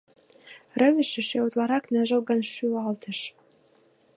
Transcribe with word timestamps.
Рывыж 0.79 1.11
эше 1.21 1.37
утларак 1.45 1.85
ныжылгын 1.93 2.41
шӱлалтыш: 2.53 3.19